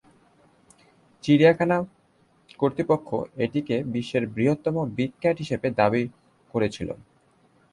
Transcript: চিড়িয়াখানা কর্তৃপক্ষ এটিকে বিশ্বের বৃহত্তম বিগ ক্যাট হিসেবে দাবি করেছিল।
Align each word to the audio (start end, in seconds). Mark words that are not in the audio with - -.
চিড়িয়াখানা 1.23 1.77
কর্তৃপক্ষ 2.59 3.09
এটিকে 3.37 3.75
বিশ্বের 3.93 4.23
বৃহত্তম 4.35 4.75
বিগ 4.97 5.11
ক্যাট 5.21 5.37
হিসেবে 5.39 5.67
দাবি 5.79 6.03
করেছিল। 6.53 6.89